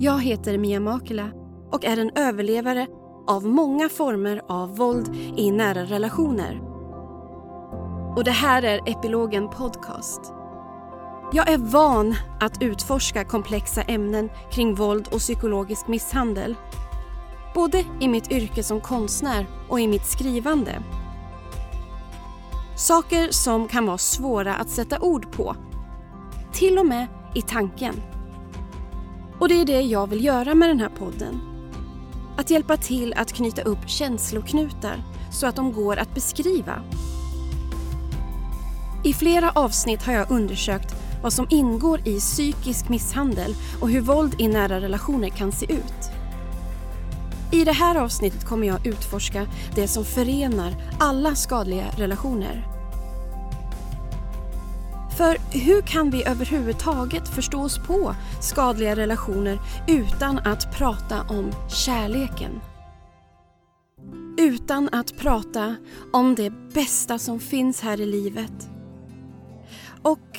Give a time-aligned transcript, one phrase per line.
[0.00, 1.30] Jag heter Mia Makela
[1.72, 2.86] och är en överlevare
[3.26, 6.60] av många former av våld i nära relationer.
[8.16, 10.20] Och det här är Epilogen Podcast.
[11.32, 16.54] Jag är van att utforska komplexa ämnen kring våld och psykologisk misshandel.
[17.54, 20.82] Både i mitt yrke som konstnär och i mitt skrivande.
[22.76, 25.56] Saker som kan vara svåra att sätta ord på.
[26.52, 27.94] Till och med i tanken.
[29.40, 31.40] Och det är det jag vill göra med den här podden.
[32.36, 35.02] Att hjälpa till att knyta upp känsloknutar
[35.32, 36.82] så att de går att beskriva.
[39.04, 44.34] I flera avsnitt har jag undersökt vad som ingår i psykisk misshandel och hur våld
[44.38, 46.10] i nära relationer kan se ut.
[47.52, 52.77] I det här avsnittet kommer jag utforska det som förenar alla skadliga relationer.
[55.18, 59.58] För hur kan vi överhuvudtaget förstå oss på skadliga relationer
[59.88, 62.60] utan att prata om kärleken?
[64.38, 65.76] Utan att prata
[66.12, 68.70] om det bästa som finns här i livet.
[70.02, 70.38] Och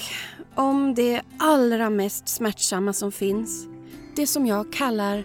[0.55, 3.67] om det allra mest smärtsamma som finns.
[4.16, 5.23] Det som jag kallar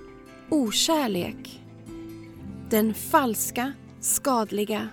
[0.51, 1.63] okärlek.
[2.71, 4.89] Den falska, skadliga,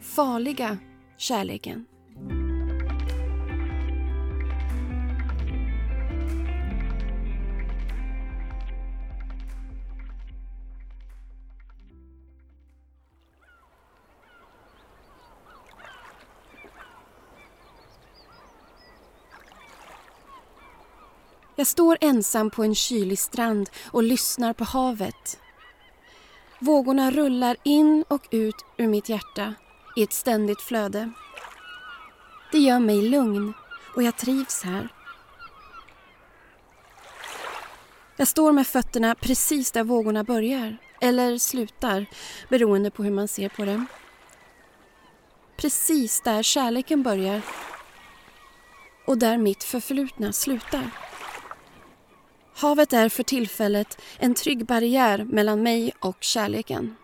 [0.00, 0.78] farliga
[1.18, 1.86] kärleken.
[21.58, 25.40] Jag står ensam på en kylig strand och lyssnar på havet.
[26.58, 29.54] Vågorna rullar in och ut ur mitt hjärta
[29.96, 31.10] i ett ständigt flöde.
[32.52, 33.54] Det gör mig lugn
[33.94, 34.88] och jag trivs här.
[38.16, 42.06] Jag står med fötterna precis där vågorna börjar, eller slutar,
[42.48, 43.84] beroende på hur man ser på det.
[45.56, 47.42] Precis där kärleken börjar
[49.06, 51.05] och där mitt förflutna slutar.
[52.58, 56.96] Havet är för tillfället en trygg barriär mellan mig och kärleken.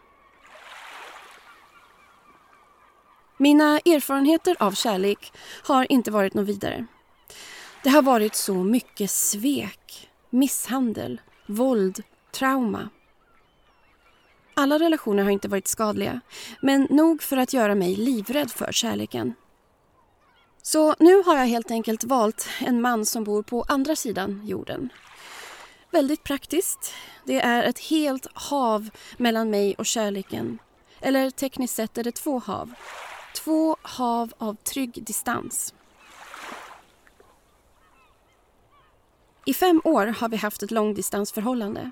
[3.36, 6.86] Mina erfarenheter av kärlek har inte varit något vidare.
[7.82, 12.88] Det har varit så mycket svek, misshandel, våld, trauma.
[14.54, 16.20] Alla relationer har inte varit skadliga,
[16.62, 19.34] men nog för att göra mig livrädd för kärleken.
[20.62, 24.90] Så nu har jag helt enkelt valt en man som bor på andra sidan jorden
[25.92, 26.94] Väldigt praktiskt.
[27.24, 30.58] Det är ett helt hav mellan mig och kärleken.
[31.00, 32.74] Eller tekniskt sett är det två hav.
[33.34, 35.74] Två hav av trygg distans.
[39.46, 41.90] I fem år har vi haft ett långdistansförhållande.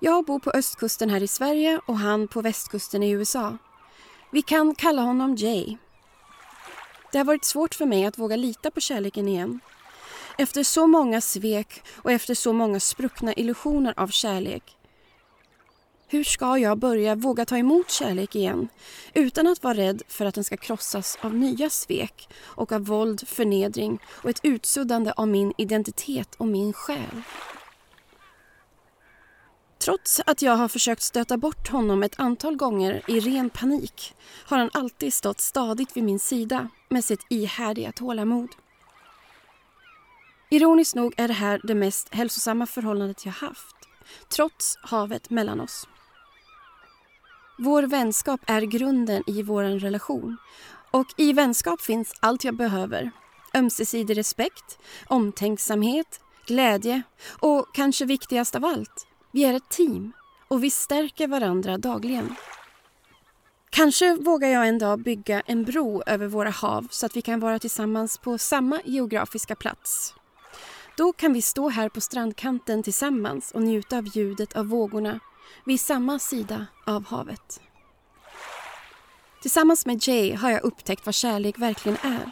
[0.00, 3.58] Jag bor på östkusten här i Sverige och han på västkusten i USA.
[4.30, 5.76] Vi kan kalla honom Jay.
[7.12, 9.60] Det har varit svårt för mig att våga lita på kärleken igen.
[10.38, 14.76] Efter så många svek och efter så många spruckna illusioner av kärlek.
[16.08, 18.68] Hur ska jag börja våga ta emot kärlek igen
[19.14, 23.28] utan att vara rädd för att den ska krossas av nya svek och av våld,
[23.28, 27.22] förnedring och ett utsuddande av min identitet och min själ?
[29.78, 34.14] Trots att jag har försökt stöta bort honom ett antal gånger i ren panik
[34.44, 38.48] har han alltid stått stadigt vid min sida med sitt ihärdiga tålamod.
[40.52, 43.76] Ironiskt nog är det här det mest hälsosamma förhållandet jag haft,
[44.28, 45.88] trots havet mellan oss.
[47.58, 50.36] Vår vänskap är grunden i vår relation
[50.90, 53.10] och i vänskap finns allt jag behöver.
[53.54, 57.02] Ömsesidig respekt, omtänksamhet, glädje
[57.40, 60.12] och kanske viktigast av allt, vi är ett team
[60.48, 62.34] och vi stärker varandra dagligen.
[63.70, 67.40] Kanske vågar jag en dag bygga en bro över våra hav så att vi kan
[67.40, 70.14] vara tillsammans på samma geografiska plats
[71.02, 75.20] då kan vi stå här på strandkanten tillsammans och njuta av ljudet av vågorna
[75.64, 77.60] vid samma sida av havet.
[79.42, 82.30] Tillsammans med Jay har jag upptäckt vad kärlek verkligen är.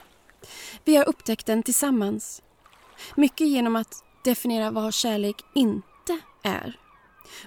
[0.85, 2.43] Vi har upptäckt den tillsammans.
[3.15, 6.79] Mycket genom att definiera vad kärlek inte är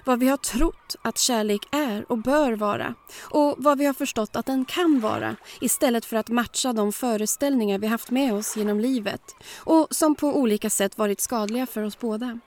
[0.04, 4.36] vad vi har trott att kärlek är och bör vara och vad vi har förstått
[4.36, 8.80] att den kan vara istället för att matcha de föreställningar vi haft med oss genom
[8.80, 9.22] livet
[9.56, 12.38] och som på olika sätt varit skadliga för oss båda.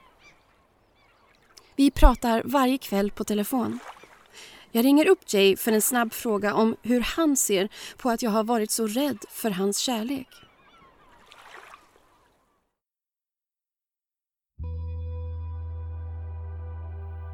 [1.76, 3.78] Vi pratar varje kväll på telefon.
[4.72, 8.30] Jag ringer upp Jay för en snabb fråga om hur han ser på att jag
[8.30, 10.28] har varit så rädd för hans kärlek.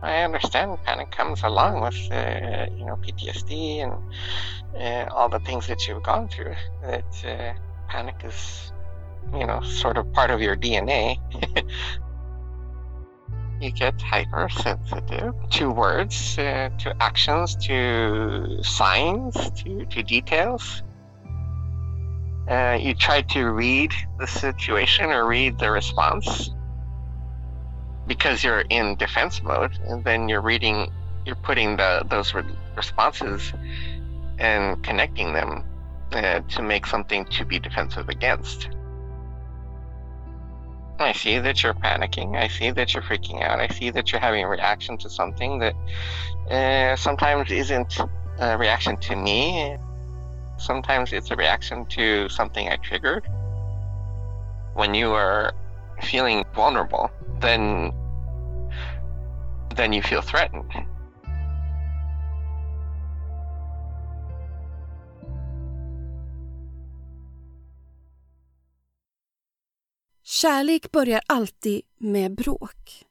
[0.04, 3.94] I understand panic comes along with uh, you know PTSD and
[4.76, 6.54] uh, all the things that you've gone through.
[6.82, 7.54] That uh,
[7.88, 8.72] panic is
[9.32, 11.16] you know sort of part of your DNA.
[13.62, 20.82] you get hypersensitive to words, uh, to actions, to signs, to, to details.
[22.46, 26.50] Uh, you try to read the situation or read the response
[28.06, 30.90] because you're in defense mode, and then you're reading,
[31.24, 32.44] you're putting the those re-
[32.76, 33.52] responses
[34.38, 35.64] and connecting them
[36.12, 38.68] uh, to make something to be defensive against.
[40.98, 42.36] I see that you're panicking.
[42.36, 43.58] I see that you're freaking out.
[43.58, 45.74] I see that you're having a reaction to something that
[46.50, 47.98] uh, sometimes isn't
[48.38, 49.76] a reaction to me.
[50.56, 53.26] Sometimes it's a reaction to something I triggered.
[54.74, 55.52] When you are
[56.02, 57.10] feeling vulnerable,
[57.40, 57.92] then
[59.76, 60.72] then you feel threatened.
[70.22, 73.04] Kärlek börjar alltid med bråk.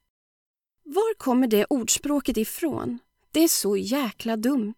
[0.84, 2.98] Var kommer det ordspråket ifrån?
[3.32, 4.74] Det är så jäkla dumt.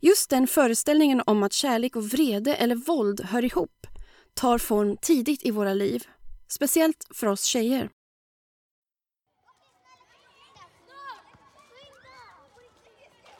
[0.00, 3.86] Just den föreställningen om att kärlek och vrede eller våld hör ihop
[4.34, 6.04] tar form tidigt i våra liv.
[6.48, 7.90] Speciellt för oss tjejer.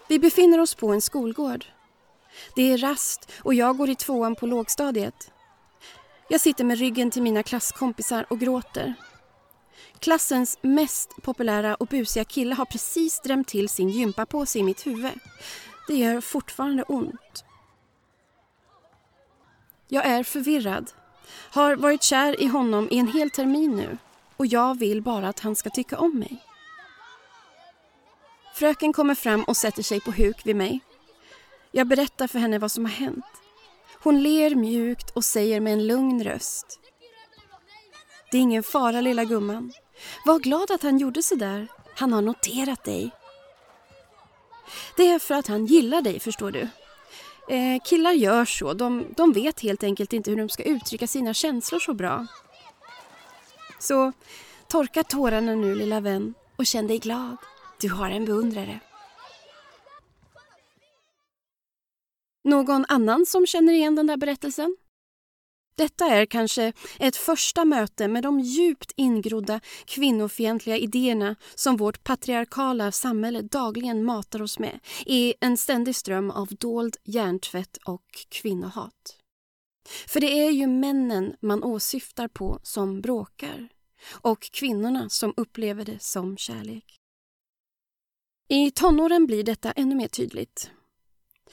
[0.09, 1.65] Vi befinner oss på en skolgård.
[2.57, 5.33] Det är rast och jag går i tvåan på lågstadiet.
[6.29, 8.95] Jag sitter med ryggen till mina klasskompisar och gråter.
[9.99, 15.13] Klassens mest populära och busiga kille har precis drämt till sin gympapåse i mitt huvud.
[15.89, 17.45] Det gör fortfarande ont.
[19.89, 20.91] Jag är förvirrad.
[21.31, 23.99] Har varit kär i honom i en hel termin nu
[24.37, 26.45] och jag vill bara att han ska tycka om mig.
[28.55, 30.81] Fröken kommer fram och sätter sig på huk vid mig.
[31.73, 33.25] Jag berättar för henne vad som har hänt.
[34.03, 36.81] Hon ler mjukt och säger med en lugn röst.
[38.31, 39.73] Det är ingen fara lilla gumman.
[40.25, 41.67] Var glad att han gjorde så där.
[41.95, 43.11] Han har noterat dig.
[44.97, 46.69] Det är för att han gillar dig, förstår du.
[47.49, 48.75] Eh, killar gör så.
[48.75, 52.27] De, de vet helt enkelt inte hur de ska uttrycka sina känslor så bra.
[53.79, 54.13] Så
[54.69, 57.37] torka tårarna nu, lilla vän, och känn dig glad.
[57.81, 58.81] Du har en beundrare.
[62.45, 64.77] Någon annan som känner igen den där berättelsen?
[65.79, 72.93] Detta är kanske ett första möte med de djupt ingrodda kvinnofientliga idéerna som vårt patriarkala
[72.93, 79.17] samhälle dagligen matar oss med i en ständig ström av dold hjärntvätt och kvinnohat.
[80.07, 83.69] För det är ju männen man åsyftar på som bråkar
[84.11, 86.97] och kvinnorna som upplever det som kärlek.
[88.49, 90.71] I tonåren blir detta ännu mer tydligt.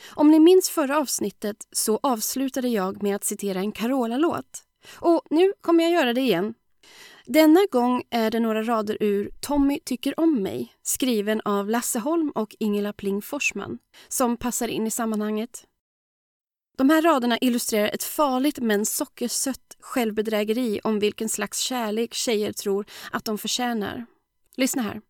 [0.09, 4.63] Om ni minns förra avsnittet så avslutade jag med att citera en Carola-låt.
[4.95, 6.53] Och nu kommer jag göra det igen.
[7.25, 12.31] Denna gång är det några rader ur Tommy tycker om mig skriven av Lasse Holm
[12.35, 13.77] och Ingela Pling Forsman
[14.07, 15.65] som passar in i sammanhanget.
[16.77, 22.85] De här raderna illustrerar ett farligt men sockersött självbedrägeri om vilken slags kärlek tjejer tror
[23.11, 24.05] att de förtjänar.
[24.55, 25.01] Lyssna här.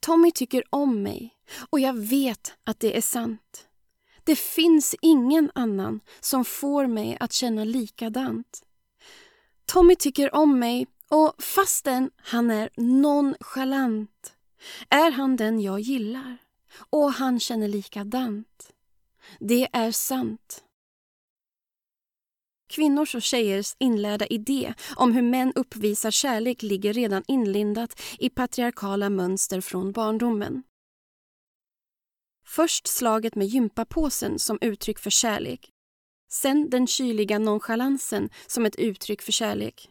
[0.00, 1.34] Tommy tycker om mig
[1.70, 3.68] och jag vet att det är sant.
[4.24, 8.62] Det finns ingen annan som får mig att känna likadant.
[9.66, 14.34] Tommy tycker om mig och fastän han är nonchalant
[14.88, 16.38] är han den jag gillar
[16.90, 18.72] och han känner likadant.
[19.40, 20.64] Det är sant.
[22.68, 29.10] Kvinnors och tjejers inlärda idé om hur män uppvisar kärlek ligger redan inlindat i patriarkala
[29.10, 30.62] mönster från barndomen.
[32.46, 35.70] Först slaget med gympapåsen som uttryck för kärlek.
[36.30, 39.90] Sen den kyliga nonchalansen som ett uttryck för kärlek.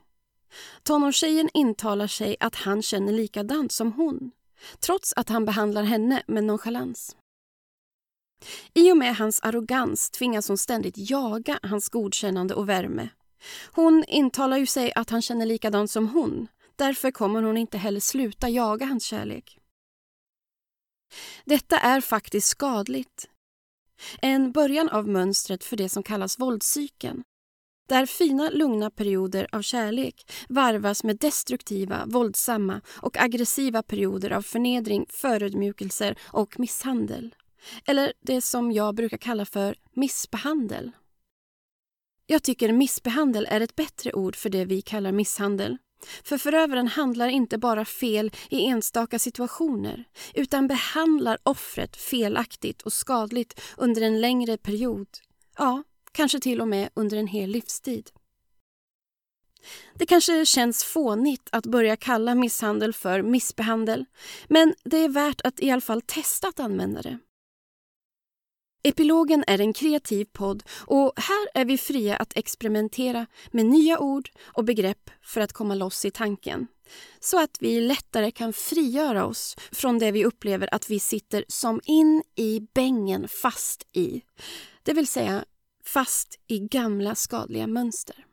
[0.84, 4.31] Tonårstjejen intalar sig att han känner likadant som hon
[4.79, 7.15] trots att han behandlar henne med nonchalans.
[8.74, 13.10] I och med hans arrogans tvingas hon ständigt jaga hans godkännande och värme.
[13.72, 16.48] Hon intalar ju sig att han känner likadant som hon.
[16.75, 19.60] Därför kommer hon inte heller sluta jaga hans kärlek.
[21.46, 23.29] Detta är faktiskt skadligt.
[24.22, 27.24] En början av mönstret för det som kallas våldscykeln
[27.88, 35.06] där fina, lugna perioder av kärlek varvas med destruktiva, våldsamma och aggressiva perioder av förnedring,
[35.10, 37.36] förödmjukelser och misshandel.
[37.86, 40.92] Eller det som jag brukar kalla för missbehandel.
[42.26, 45.78] Jag tycker missbehandel är ett bättre ord för det vi kallar misshandel.
[46.24, 53.62] För förövaren handlar inte bara fel i enstaka situationer utan behandlar offret felaktigt och skadligt
[53.78, 55.08] under en längre period.
[55.58, 58.10] Ja, kanske till och med under en hel livstid.
[59.94, 64.06] Det kanske känns fånigt att börja kalla misshandel för missbehandel
[64.48, 67.20] men det är värt att i alla fall testa att använda det.
[68.84, 74.29] Epilogen är en kreativ podd och här är vi fria att experimentera med nya ord
[74.43, 76.67] och begrepp för att komma loss i tanken.
[77.19, 81.81] Så att vi lättare kan frigöra oss från det vi upplever att vi sitter som
[81.84, 84.22] in i bängen fast i.
[84.84, 85.46] Det vill säga
[85.86, 88.25] fast i gamla skadliga mönster.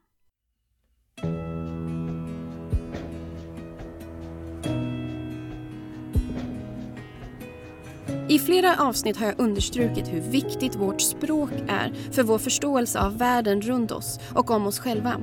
[8.28, 13.18] I flera avsnitt har jag understrukit hur viktigt vårt språk är för vår förståelse av
[13.18, 15.20] världen runt oss och om oss själva.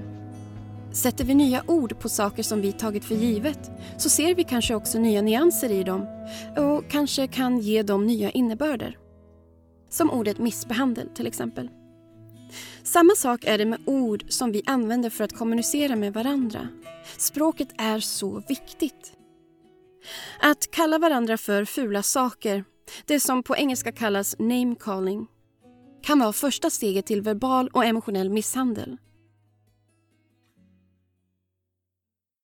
[0.91, 4.75] Sätter vi nya ord på saker som vi tagit för givet så ser vi kanske
[4.75, 6.07] också nya nyanser i dem
[6.57, 8.97] och kanske kan ge dem nya innebörder.
[9.89, 11.69] Som ordet missbehandel till exempel.
[12.83, 16.67] Samma sak är det med ord som vi använder för att kommunicera med varandra.
[17.17, 19.13] Språket är så viktigt.
[20.39, 22.63] Att kalla varandra för fula saker
[23.05, 25.27] det som på engelska kallas name calling
[26.03, 28.97] kan vara första steget till verbal och emotionell misshandel.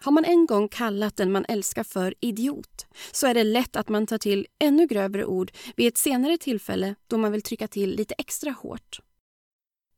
[0.03, 3.89] Har man en gång kallat den man älskar för idiot så är det lätt att
[3.89, 7.95] man tar till ännu grövre ord vid ett senare tillfälle då man vill trycka till
[7.95, 8.99] lite extra hårt.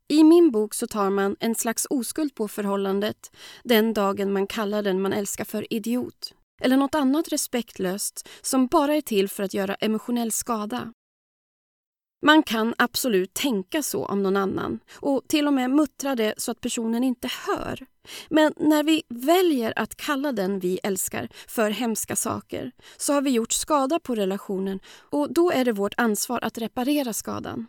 [0.07, 3.31] I min bok så tar man en slags oskuld på förhållandet
[3.63, 8.95] den dagen man kallar den man älskar för idiot eller något annat respektlöst som bara
[8.95, 10.93] är till för att göra emotionell skada.
[12.21, 16.51] Man kan absolut tänka så om någon annan och till och med muttra det så
[16.51, 17.85] att personen inte hör.
[18.29, 23.29] Men när vi väljer att kalla den vi älskar för hemska saker så har vi
[23.29, 27.67] gjort skada på relationen och då är det vårt ansvar att reparera skadan.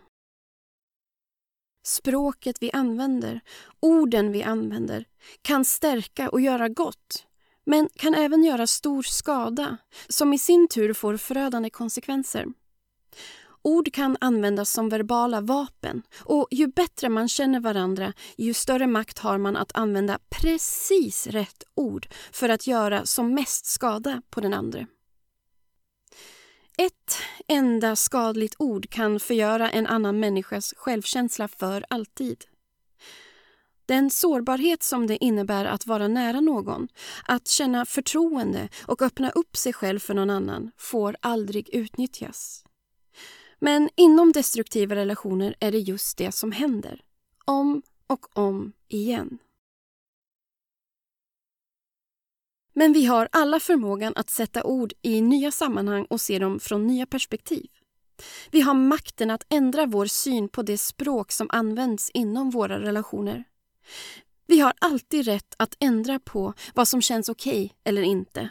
[1.87, 3.41] Språket vi använder,
[3.81, 5.05] orden vi använder,
[5.43, 7.27] kan stärka och göra gott
[7.71, 9.77] men kan även göra stor skada
[10.09, 12.47] som i sin tur får förödande konsekvenser.
[13.63, 19.19] Ord kan användas som verbala vapen och ju bättre man känner varandra ju större makt
[19.19, 24.55] har man att använda precis rätt ord för att göra som mest skada på den
[24.55, 24.87] andra.
[26.79, 27.17] Ett
[27.49, 32.45] enda skadligt ord kan förgöra en annan människas självkänsla för alltid.
[33.91, 36.89] Den sårbarhet som det innebär att vara nära någon,
[37.25, 42.65] att känna förtroende och öppna upp sig själv för någon annan får aldrig utnyttjas.
[43.59, 47.01] Men inom destruktiva relationer är det just det som händer.
[47.45, 49.39] Om och om igen.
[52.73, 56.87] Men vi har alla förmågan att sätta ord i nya sammanhang och se dem från
[56.87, 57.67] nya perspektiv.
[58.51, 63.45] Vi har makten att ändra vår syn på det språk som används inom våra relationer.
[64.47, 68.51] Vi har alltid rätt att ändra på vad som känns okej okay eller inte.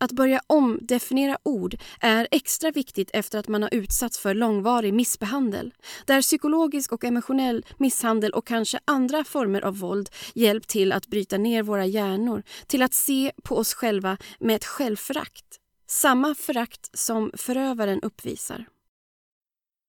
[0.00, 5.74] Att börja omdefiniera ord är extra viktigt efter att man har utsatts för långvarig missbehandel
[6.06, 11.38] där psykologisk och emotionell misshandel och kanske andra former av våld hjälpt till att bryta
[11.38, 15.44] ner våra hjärnor till att se på oss själva med ett självförakt.
[15.86, 18.66] Samma förakt som förövaren uppvisar.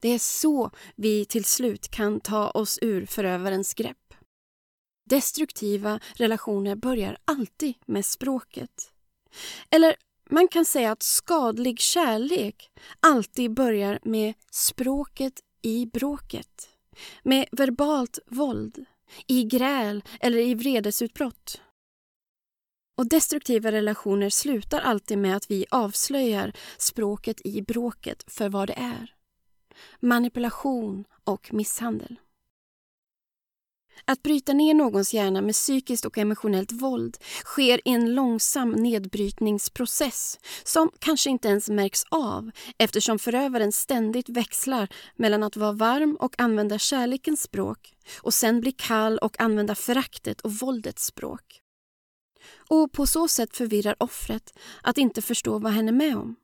[0.01, 4.13] Det är så vi till slut kan ta oss ur förövarens grepp.
[5.09, 8.93] Destruktiva relationer börjar alltid med språket.
[9.69, 9.95] Eller
[10.29, 16.69] man kan säga att skadlig kärlek alltid börjar med språket i bråket.
[17.23, 18.85] Med verbalt våld,
[19.27, 21.61] i gräl eller i vredesutbrott.
[22.97, 28.77] Och destruktiva relationer slutar alltid med att vi avslöjar språket i bråket för vad det
[28.77, 29.13] är.
[29.99, 32.19] Manipulation och misshandel.
[34.05, 40.39] Att bryta ner någons hjärna med psykiskt och emotionellt våld sker i en långsam nedbrytningsprocess
[40.63, 46.35] som kanske inte ens märks av eftersom förövaren ständigt växlar mellan att vara varm och
[46.37, 51.61] använda kärlekens språk och sen bli kall och använda föraktet och våldets språk.
[52.69, 56.35] Och på så sätt förvirrar offret att inte förstå vad hen är med om.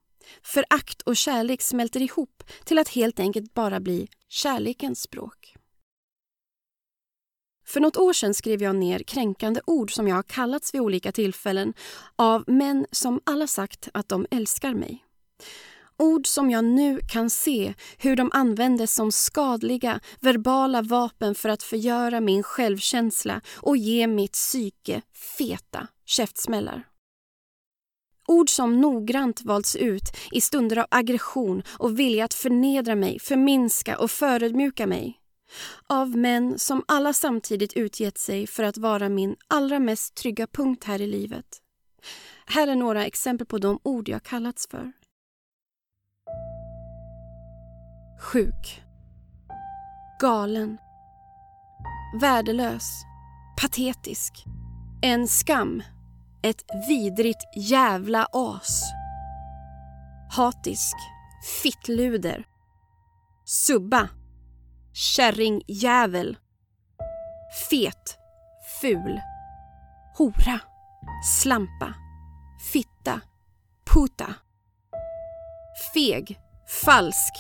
[0.44, 5.56] Förakt och kärlek smälter ihop till att helt enkelt bara bli kärlekens språk.
[7.66, 11.12] För något år sedan skrev jag ner kränkande ord som jag har kallats vid olika
[11.12, 11.74] tillfällen
[12.16, 15.06] av män som alla sagt att de älskar mig.
[15.98, 21.64] Ord som jag nu kan se hur de användes som skadliga verbala vapen för att
[21.64, 25.02] förgöra min självkänsla och ge mitt psyke
[25.38, 26.84] feta käftsmällar.
[28.28, 33.98] Ord som noggrant valts ut i stunder av aggression och vilja att förnedra mig, förminska
[33.98, 35.20] och förödmjuka mig.
[35.88, 40.84] Av män som alla samtidigt utgett sig för att vara min allra mest trygga punkt
[40.84, 41.62] här i livet.
[42.46, 44.92] Här är några exempel på de ord jag kallats för.
[48.22, 48.82] Sjuk.
[50.20, 50.78] Galen.
[52.22, 52.90] Värdelös.
[53.62, 54.46] Patetisk.
[55.02, 55.84] En skam.
[56.44, 58.82] Ett vidrigt jävla as.
[60.32, 60.96] Hatisk.
[61.64, 62.46] Fittluder.
[63.46, 64.10] Subba.
[64.98, 66.38] Kärringjävel.
[67.70, 68.18] Fet.
[68.82, 69.22] Ful.
[70.18, 70.60] Hora.
[71.26, 71.94] Slampa.
[72.72, 73.22] Fitta.
[73.94, 74.34] Puta.
[75.94, 76.40] Feg.
[76.84, 77.34] Falsk.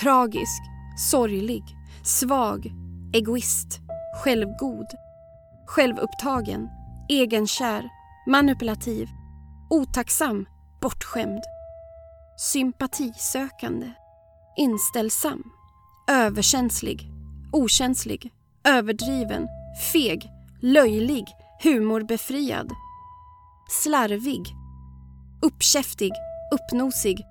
[0.00, 0.62] Tragisk.
[1.10, 1.62] Sorglig.
[2.04, 2.66] Svag.
[3.14, 3.80] Egoist.
[4.24, 4.86] Självgod.
[5.66, 6.68] Självupptagen.
[7.08, 7.88] Egenkär.
[8.26, 9.08] Manipulativ.
[9.70, 10.46] Otacksam.
[10.80, 11.42] Bortskämd.
[12.36, 13.92] Sympatisökande.
[14.56, 15.57] Inställsam.
[16.08, 17.10] Överkänslig.
[17.52, 18.32] Okänslig.
[18.64, 19.48] Överdriven.
[19.92, 20.30] Feg.
[20.62, 21.24] Löjlig.
[21.62, 22.72] Humorbefriad.
[23.82, 24.46] Slarvig.
[25.42, 26.12] Uppkäftig.
[26.54, 27.26] Uppnosig.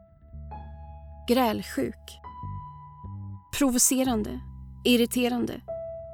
[1.28, 2.20] Grälsjuk.
[3.58, 4.40] Provocerande.
[4.86, 5.62] Irriterande.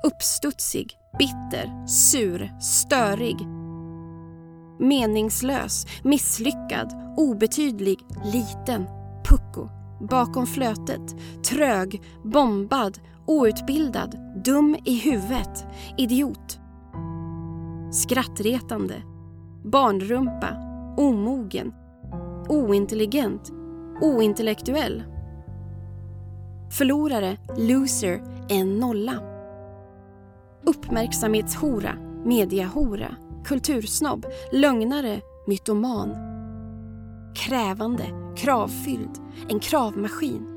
[0.03, 0.98] Uppstudsig.
[1.17, 1.88] Bitter.
[1.88, 2.60] Sur.
[2.62, 3.38] Störig.
[4.79, 5.86] Meningslös.
[6.03, 7.13] Misslyckad.
[7.17, 8.00] Obetydlig.
[8.24, 9.02] Liten.
[10.00, 11.15] Bakom flötet.
[11.50, 12.01] Trög.
[12.23, 13.00] Bombad.
[13.25, 14.17] Outbildad.
[14.45, 15.65] Dum i huvudet.
[15.97, 16.59] Idiot.
[17.91, 18.95] Skrattretande.
[19.63, 20.47] Barnrumpa.
[20.97, 21.73] Omogen.
[22.50, 23.51] Ointelligent.
[24.01, 25.03] Ointellektuell.
[26.71, 29.13] Förlorare, loser, en nolla.
[30.65, 31.95] Uppmärksamhetshora,
[32.25, 36.32] mediahora, kultursnobb, lögnare, mytoman.
[37.35, 38.05] Krävande,
[38.37, 39.17] kravfylld,
[39.49, 40.47] en kravmaskin.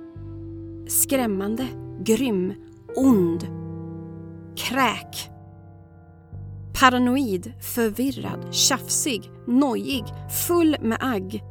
[0.88, 1.66] Skrämmande,
[2.04, 2.54] grym,
[2.96, 3.46] ond.
[4.56, 5.30] Kräk.
[6.80, 10.04] Paranoid, förvirrad, tjafsig, nojig,
[10.46, 11.42] full med agg.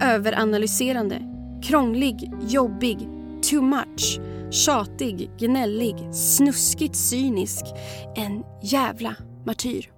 [0.00, 1.22] Överanalyserande,
[1.62, 2.98] krånglig, jobbig,
[3.50, 4.20] too much,
[4.50, 7.64] tjatig, gnällig, snuskigt cynisk.
[8.16, 9.14] En jävla
[9.46, 9.97] martyr.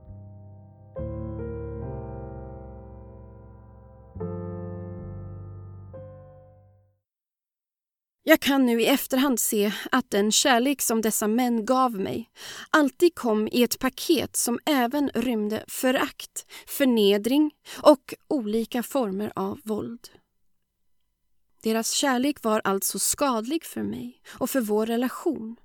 [8.30, 12.30] Jag kan nu i efterhand se att den kärlek som dessa män gav mig
[12.70, 17.50] alltid kom i ett paket som även rymde förakt, förnedring
[17.82, 20.08] och olika former av våld.
[21.62, 25.56] Deras kärlek var alltså skadlig för mig och för vår relation.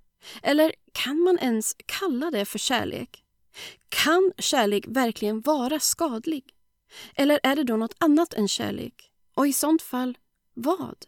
[0.44, 3.24] Eller kan man ens kalla det för kärlek?
[3.90, 6.44] Kan kärlek verkligen vara skadlig?
[7.16, 9.12] Eller är det då något annat än kärlek?
[9.36, 10.18] Och i sånt fall,
[10.54, 11.06] vad?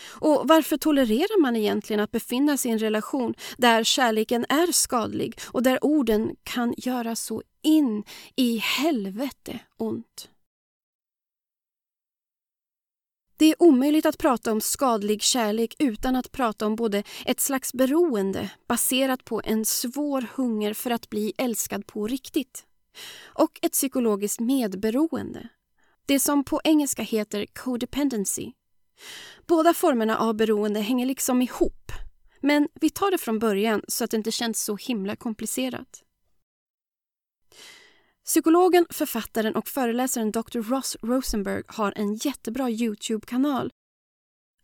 [0.00, 5.38] Och varför tolererar man egentligen att befinna sig i en relation där kärleken är skadlig
[5.44, 8.04] och där orden kan göra så in
[8.36, 10.28] i helvete ont?
[13.36, 17.72] Det är omöjligt att prata om skadlig kärlek utan att prata om både ett slags
[17.72, 22.66] beroende baserat på en svår hunger för att bli älskad på riktigt
[23.24, 25.48] och ett psykologiskt medberoende.
[26.06, 28.52] Det som på engelska heter codependency.
[29.46, 31.84] Båda formerna av beroende hänger liksom ihop
[32.44, 36.02] men vi tar det från början så att det inte känns så himla komplicerat.
[38.24, 40.60] Psykologen, författaren och föreläsaren Dr.
[40.60, 43.70] Ross Rosenberg har en jättebra Youtube-kanal.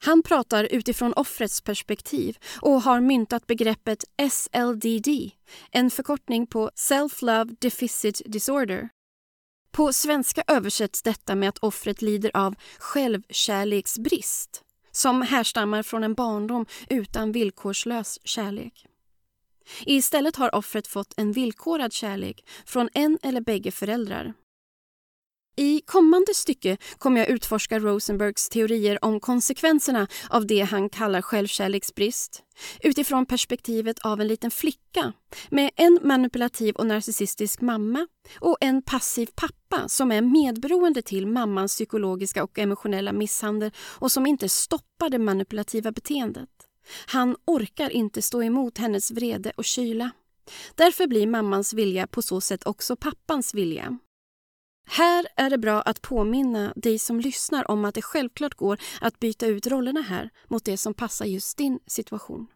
[0.03, 5.09] Han pratar utifrån offrets perspektiv och har myntat begreppet SLDD,
[5.71, 8.89] en förkortning på Self-Love Deficit Disorder.
[9.73, 16.67] På svenska översätts detta med att offret lider av självkärleksbrist som härstammar från en barndom
[16.91, 18.87] utan villkorslös kärlek.
[19.87, 24.35] Istället har offret fått en villkorad kärlek från en eller bägge föräldrar.
[25.57, 32.43] I kommande stycke kommer jag utforska Rosenbergs teorier om konsekvenserna av det han kallar självkärleksbrist
[32.83, 35.13] utifrån perspektivet av en liten flicka
[35.49, 38.07] med en manipulativ och narcissistisk mamma
[38.41, 44.27] och en passiv pappa som är medberoende till mammans psykologiska och emotionella misshandel och som
[44.27, 46.49] inte stoppar det manipulativa beteendet.
[47.07, 50.11] Han orkar inte stå emot hennes vrede och kyla.
[50.75, 53.99] Därför blir mammans vilja på så sätt också pappans vilja.
[54.93, 59.21] Här är det bra att påminna dig som lyssnar om att det självklart går att
[59.21, 62.47] byta ut rollerna här mot det som passar just din situation.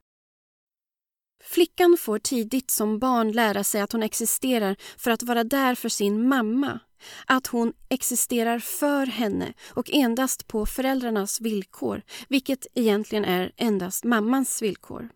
[1.44, 5.88] Flickan får tidigt som barn lära sig att hon existerar för att vara där för
[5.88, 6.80] sin mamma.
[7.26, 14.62] Att hon existerar för henne och endast på föräldrarnas villkor, vilket egentligen är endast mammans
[14.62, 15.08] villkor.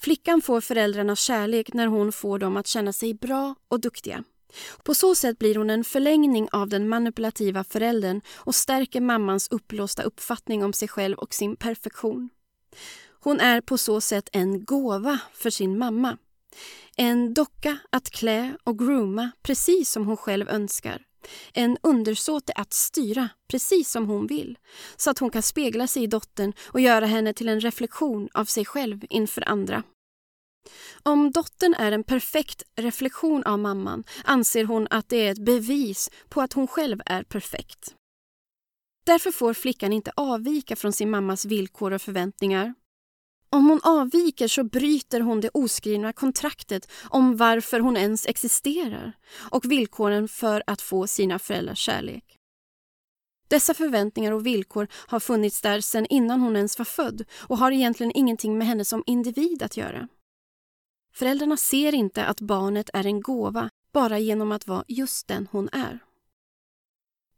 [0.00, 4.24] Flickan får föräldrarnas kärlek när hon får dem att känna sig bra och duktiga.
[4.82, 10.02] På så sätt blir hon en förlängning av den manipulativa föräldern och stärker mammans upplåsta
[10.02, 12.28] uppfattning om sig själv och sin perfektion.
[13.20, 16.18] Hon är på så sätt en gåva för sin mamma.
[16.96, 21.02] En docka att klä och grooma precis som hon själv önskar.
[21.52, 24.58] En undersåte att styra precis som hon vill
[24.96, 28.44] så att hon kan spegla sig i dottern och göra henne till en reflektion av
[28.44, 29.82] sig själv inför andra.
[31.02, 36.10] Om dottern är en perfekt reflektion av mamman anser hon att det är ett bevis
[36.28, 37.94] på att hon själv är perfekt.
[39.04, 42.74] Därför får flickan inte avvika från sin mammas villkor och förväntningar.
[43.50, 49.12] Om hon avviker så bryter hon det oskrivna kontraktet om varför hon ens existerar
[49.50, 52.38] och villkoren för att få sina föräldrars kärlek.
[53.48, 57.72] Dessa förväntningar och villkor har funnits där sedan innan hon ens var född och har
[57.72, 60.08] egentligen ingenting med henne som individ att göra.
[61.12, 65.68] Föräldrarna ser inte att barnet är en gåva bara genom att vara just den hon
[65.72, 65.98] är.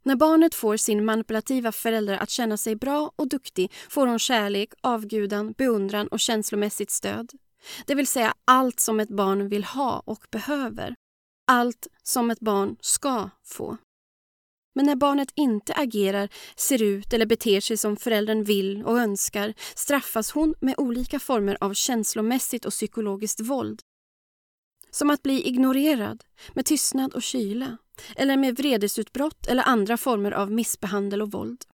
[0.03, 4.73] När barnet får sin manipulativa förälder att känna sig bra och duktig får hon kärlek,
[4.81, 7.31] avgudan, beundran och känslomässigt stöd.
[7.85, 10.95] Det vill säga allt som ett barn vill ha och behöver.
[11.47, 13.77] Allt som ett barn ska få.
[14.75, 19.53] Men när barnet inte agerar, ser ut eller beter sig som föräldern vill och önskar
[19.75, 23.81] straffas hon med olika former av känslomässigt och psykologiskt våld.
[24.91, 27.77] Som att bli ignorerad, med tystnad och kyla
[28.15, 31.65] eller med vredesutbrott eller andra former av missbehandel och våld.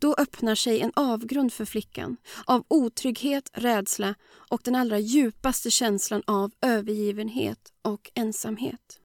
[0.00, 6.22] Då öppnar sig en avgrund för flickan av otrygghet, rädsla och den allra djupaste känslan
[6.26, 9.01] av övergivenhet och ensamhet.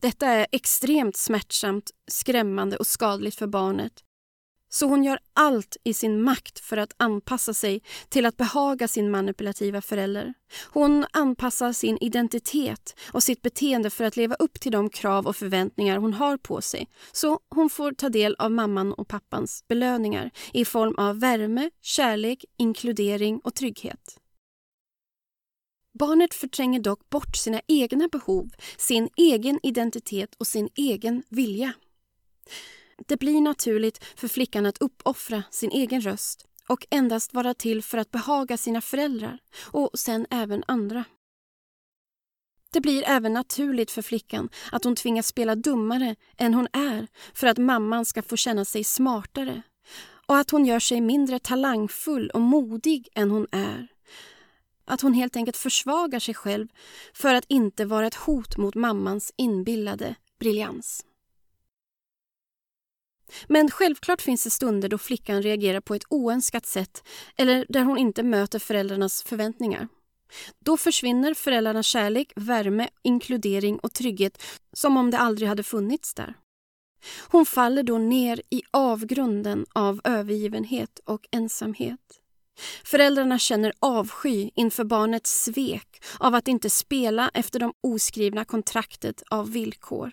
[0.00, 4.02] Detta är extremt smärtsamt, skrämmande och skadligt för barnet.
[4.68, 9.10] Så hon gör allt i sin makt för att anpassa sig till att behaga sin
[9.10, 10.34] manipulativa förälder.
[10.72, 15.36] Hon anpassar sin identitet och sitt beteende för att leva upp till de krav och
[15.36, 16.88] förväntningar hon har på sig.
[17.12, 22.44] Så hon får ta del av mamman och pappans belöningar i form av värme, kärlek,
[22.56, 24.20] inkludering och trygghet.
[25.98, 31.72] Barnet förtränger dock bort sina egna behov, sin egen identitet och sin egen vilja.
[33.06, 37.98] Det blir naturligt för flickan att uppoffra sin egen röst och endast vara till för
[37.98, 41.04] att behaga sina föräldrar och sen även andra.
[42.72, 47.46] Det blir även naturligt för flickan att hon tvingas spela dummare än hon är för
[47.46, 49.62] att mamman ska få känna sig smartare
[50.26, 53.95] och att hon gör sig mindre talangfull och modig än hon är
[54.86, 56.68] att hon helt enkelt försvagar sig själv
[57.14, 61.04] för att inte vara ett hot mot mammans inbillade briljans.
[63.46, 67.02] Men självklart finns det stunder då flickan reagerar på ett oönskat sätt
[67.36, 69.88] eller där hon inte möter föräldrarnas förväntningar.
[70.58, 76.34] Då försvinner föräldrarnas kärlek, värme, inkludering och trygghet som om det aldrig hade funnits där.
[77.28, 82.20] Hon faller då ner i avgrunden av övergivenhet och ensamhet.
[82.84, 89.50] Föräldrarna känner avsky inför barnets svek av att inte spela efter de oskrivna kontraktet av
[89.50, 90.12] villkor.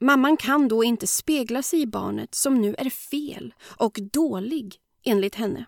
[0.00, 5.34] Mamman kan då inte spegla sig i barnet som nu är fel och dålig enligt
[5.34, 5.66] henne.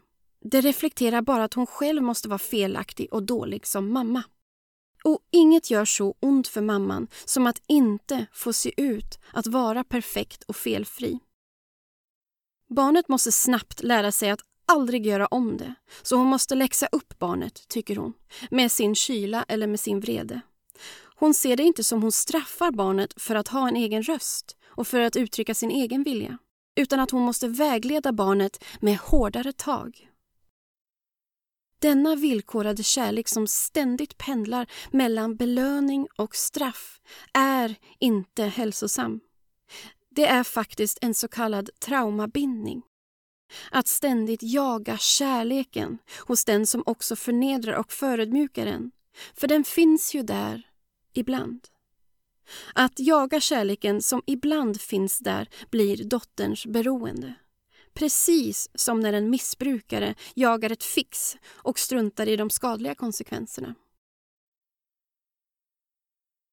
[0.50, 4.22] Det reflekterar bara att hon själv måste vara felaktig och dålig som mamma.
[5.04, 9.84] Och inget gör så ont för mamman som att inte få se ut att vara
[9.84, 11.18] perfekt och felfri.
[12.68, 17.18] Barnet måste snabbt lära sig att aldrig göra om det, så hon måste läxa upp
[17.18, 18.12] barnet, tycker hon,
[18.50, 20.40] med sin kyla eller med sin vrede.
[21.18, 24.86] Hon ser det inte som hon straffar barnet för att ha en egen röst och
[24.86, 26.38] för att uttrycka sin egen vilja,
[26.76, 30.10] utan att hon måste vägleda barnet med hårdare tag.
[31.78, 37.00] Denna villkorade kärlek som ständigt pendlar mellan belöning och straff
[37.32, 39.20] är inte hälsosam.
[40.10, 42.82] Det är faktiskt en så kallad traumabindning.
[43.70, 48.90] Att ständigt jaga kärleken hos den som också förnedrar och förödmjukar en.
[49.34, 50.62] För den finns ju där,
[51.12, 51.68] ibland.
[52.74, 57.34] Att jaga kärleken som ibland finns där blir dotterns beroende.
[57.94, 63.74] Precis som när en missbrukare jagar ett fix och struntar i de skadliga konsekvenserna.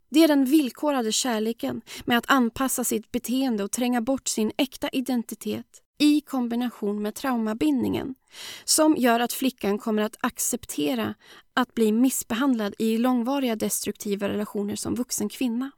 [0.10, 4.90] Det är den villkorade kärleken med att anpassa sitt beteende och tränga bort sin äkta
[4.90, 8.16] identitet i kombination med traumabindningen
[8.64, 11.14] som gör att flickan kommer att acceptera
[11.54, 15.72] att bli missbehandlad i långvariga destruktiva relationer som vuxen kvinna.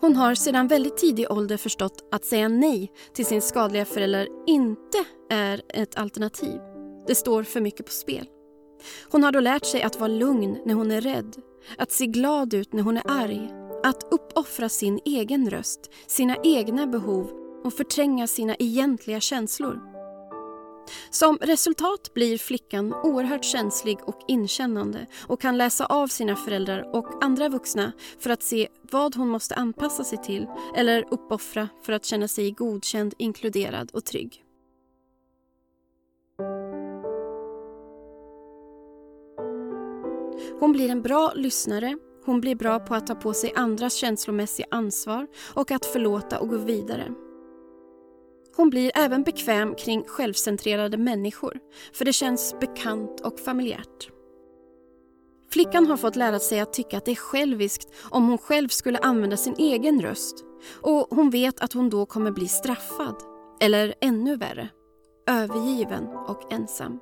[0.00, 4.98] Hon har sedan väldigt tidig ålder förstått att säga nej till sin skadliga förälder inte
[5.30, 6.60] är ett alternativ.
[7.06, 8.26] Det står för mycket på spel.
[9.10, 11.36] Hon har då lärt sig att vara lugn när hon är rädd,
[11.78, 13.50] att se glad ut när hon är arg,
[13.84, 17.30] att uppoffra sin egen röst, sina egna behov
[17.64, 19.92] och förtränga sina egentliga känslor.
[21.10, 27.24] Som resultat blir flickan oerhört känslig och inkännande och kan läsa av sina föräldrar och
[27.24, 30.46] andra vuxna för att se vad hon måste anpassa sig till
[30.76, 34.44] eller uppoffra för att känna sig godkänd, inkluderad och trygg.
[40.62, 44.66] Hon blir en bra lyssnare, hon blir bra på att ta på sig andras känslomässiga
[44.70, 47.12] ansvar och att förlåta och gå vidare.
[48.56, 51.58] Hon blir även bekväm kring självcentrerade människor
[51.92, 54.10] för det känns bekant och familjärt.
[55.50, 58.98] Flickan har fått lära sig att tycka att det är själviskt om hon själv skulle
[58.98, 60.44] använda sin egen röst
[60.80, 63.16] och hon vet att hon då kommer bli straffad,
[63.60, 64.68] eller ännu värre,
[65.26, 67.00] övergiven och ensam.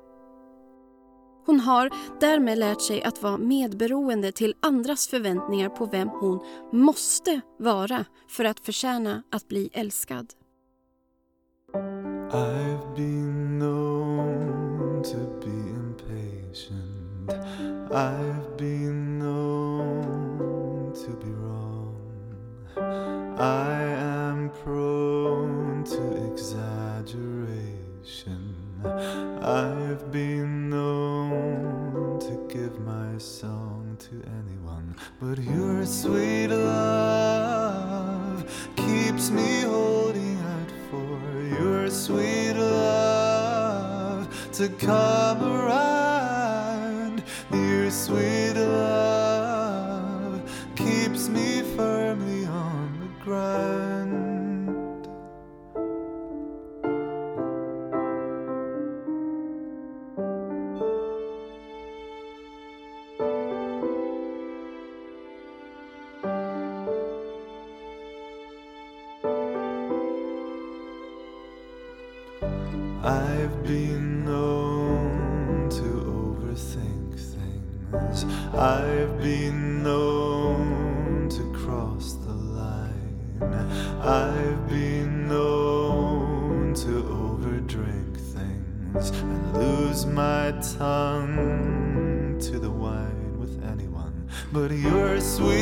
[1.45, 6.39] Hon har därmed lärt sig att vara medberoende till andras förväntningar på vem hon
[6.71, 10.27] måste vara för att förtjäna att bli älskad.
[12.33, 17.29] I've been known to be impatient.
[17.91, 21.97] I've been known to be wrong.
[23.39, 23.80] I
[35.21, 38.43] but your sweet love
[38.75, 41.19] keeps me holding out for
[41.59, 47.21] your sweet love to come around.
[47.53, 50.41] Your sweet love
[50.75, 53.90] keeps me firmly on the ground.
[94.53, 95.60] But you're sweet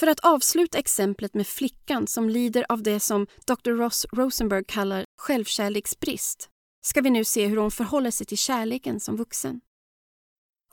[0.00, 3.70] För att avsluta exemplet med flickan som lider av det som Dr.
[3.70, 6.48] Ross Rosenberg kallar självkärleksbrist
[6.82, 9.60] ska vi nu se hur hon förhåller sig till kärleken som vuxen.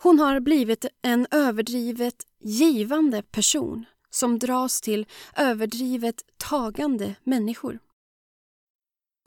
[0.02, 7.80] Hon har blivit en överdrivet givande person som dras till överdrivet tagande människor.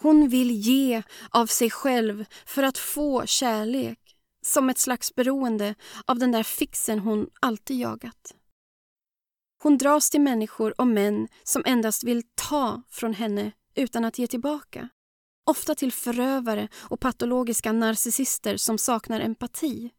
[0.03, 5.75] Hon vill ge av sig själv för att få kärlek som ett slags beroende
[6.07, 8.35] av den där fixen hon alltid jagat.
[9.63, 14.27] Hon dras till människor och män som endast vill ta från henne utan att ge
[14.27, 14.89] tillbaka.
[15.47, 19.91] Ofta till förövare och patologiska narcissister som saknar empati.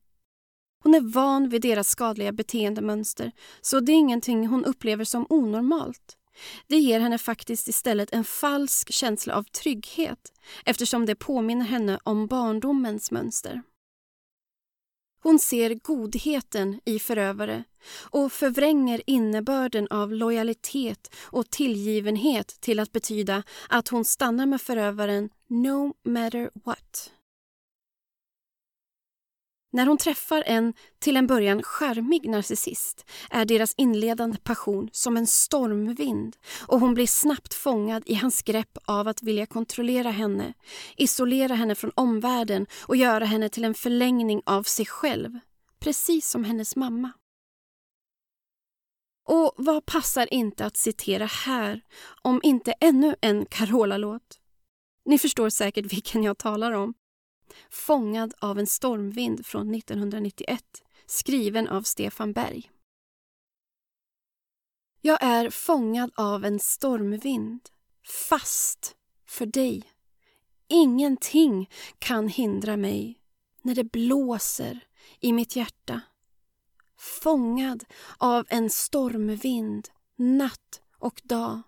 [0.84, 6.18] Hon är van vid deras skadliga beteendemönster så det är ingenting hon upplever som onormalt.
[6.68, 10.34] Det ger henne faktiskt istället en falsk känsla av trygghet
[10.66, 13.62] eftersom det påminner henne om barndomens mönster.
[15.24, 17.64] Hon ser godheten i förövare
[18.00, 25.30] och förvränger innebörden av lojalitet och tillgivenhet till att betyda att hon stannar med förövaren
[25.48, 27.12] no matter what.
[29.74, 35.28] När hon träffar en till en början charmig narcissist är deras inledande passion som en
[35.28, 40.54] stormvind och hon blir snabbt fångad i hans grepp av att vilja kontrollera henne,
[40.98, 45.40] isolera henne från omvärlden och göra henne till en förlängning av sig själv,
[45.80, 47.12] precis som hennes mamma.
[49.28, 51.82] Och vad passar inte att citera här
[52.22, 54.40] om inte ännu en Carola-låt?
[55.06, 56.94] Ni förstår säkert vilken jag talar om.
[57.70, 60.64] Fångad av en stormvind från 1991
[61.06, 62.72] skriven av Stefan Berg.
[65.02, 67.70] Jag är fångad av en stormvind,
[68.30, 69.84] fast för dig.
[70.68, 73.22] Ingenting kan hindra mig
[73.62, 74.80] när det blåser
[75.20, 76.02] i mitt hjärta.
[76.98, 77.86] Fångad
[78.18, 81.62] av en stormvind, natt och dag.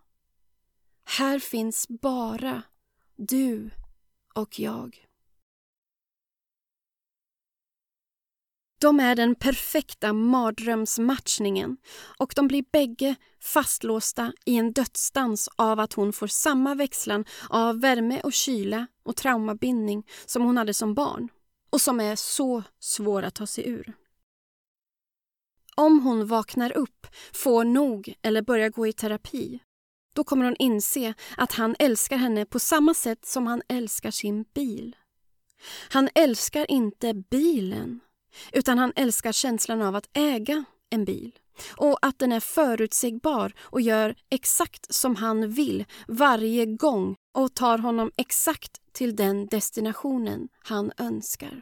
[1.03, 2.63] Här finns bara
[3.15, 3.71] du
[4.33, 5.05] och jag.
[8.83, 11.77] De är den perfekta mardrömsmatchningen
[12.19, 17.81] och de blir bägge fastlåsta i en dödsdans av att hon får samma växlan av
[17.81, 21.29] värme och kyla och traumabindning som hon hade som barn
[21.69, 23.93] och som är så svår att ta sig ur.
[25.75, 29.59] Om hon vaknar upp, får nog eller börjar gå i terapi
[30.15, 34.45] då kommer hon inse att han älskar henne på samma sätt som han älskar sin
[34.53, 34.95] bil.
[35.89, 37.99] Han älskar inte bilen
[38.51, 41.31] utan han älskar känslan av att äga en bil
[41.77, 47.77] och att den är förutsägbar och gör exakt som han vill varje gång och tar
[47.77, 51.61] honom exakt till den destinationen han önskar.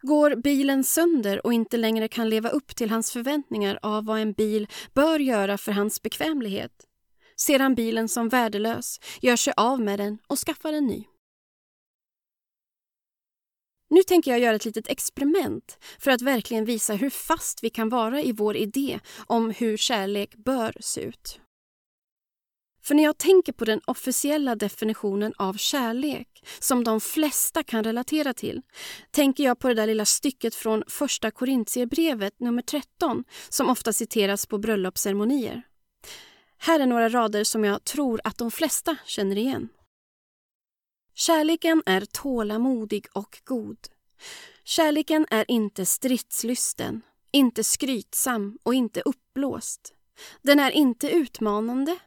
[0.00, 4.32] Går bilen sönder och inte längre kan leva upp till hans förväntningar av vad en
[4.32, 6.86] bil bör göra för hans bekvämlighet
[7.40, 11.04] ser han bilen som värdelös, gör sig av med den och skaffar en ny.
[13.90, 17.88] Nu tänker jag göra ett litet experiment för att verkligen visa hur fast vi kan
[17.88, 21.40] vara i vår idé om hur kärlek bör se ut.
[22.82, 28.34] För när jag tänker på den officiella definitionen av kärlek som de flesta kan relatera
[28.34, 28.62] till
[29.10, 34.46] tänker jag på det där lilla stycket från första Korintierbrevet nummer 13 som ofta citeras
[34.46, 35.62] på bröllopsceremonier.
[36.58, 39.68] Här är några rader som jag tror att de flesta känner igen.
[41.20, 43.78] Kärleken är tålamodig och god.
[44.64, 49.94] Kärleken är inte stridslysten, inte skrytsam och inte uppblåst.
[50.42, 51.98] Den är inte utmanande,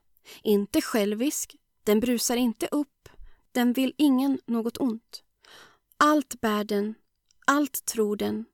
[0.43, 3.09] inte självisk, den brusar inte upp,
[3.51, 5.23] den vill ingen något ont.
[5.97, 6.95] Allt bär den,
[7.45, 8.45] allt tror den,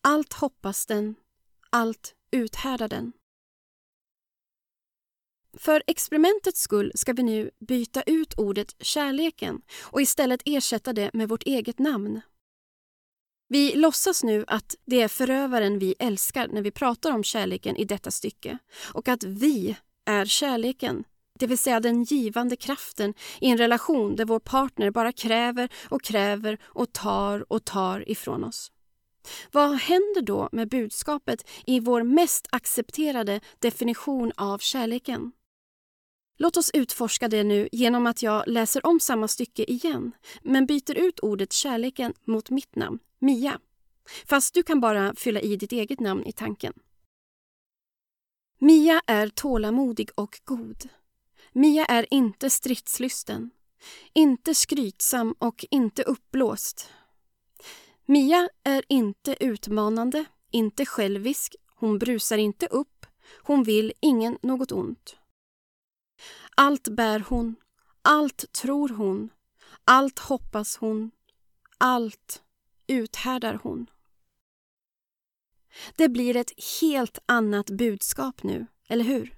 [0.00, 1.14] allt hoppas den,
[1.70, 3.12] allt uthärdar den.
[5.56, 11.28] För experimentets skull ska vi nu byta ut ordet kärleken och istället ersätta det med
[11.28, 12.20] vårt eget namn.
[13.48, 17.84] Vi låtsas nu att det är förövaren vi älskar när vi pratar om kärleken i
[17.84, 18.58] detta stycke
[18.92, 21.04] och att vi är kärleken,
[21.38, 26.02] det vill säga den givande kraften i en relation där vår partner bara kräver och
[26.02, 28.72] kräver och tar och tar ifrån oss.
[29.52, 35.32] Vad händer då med budskapet i vår mest accepterade definition av kärleken?
[36.36, 40.94] Låt oss utforska det nu genom att jag läser om samma stycke igen men byter
[40.98, 43.60] ut ordet kärleken mot mitt namn, Mia.
[44.26, 46.72] Fast du kan bara fylla i ditt eget namn i tanken.
[48.58, 50.88] Mia är tålamodig och god.
[51.52, 53.50] Mia är inte stridslysten,
[54.12, 56.90] inte skrytsam och inte uppblåst.
[58.06, 63.06] Mia är inte utmanande, inte självisk, hon brusar inte upp,
[63.42, 65.16] hon vill ingen något ont.
[66.58, 67.56] Allt bär hon,
[68.02, 69.30] allt tror hon,
[69.84, 71.10] allt hoppas hon,
[71.78, 72.42] allt
[72.86, 73.90] uthärdar hon.
[75.96, 79.34] Det blir ett helt annat budskap nu, eller hur?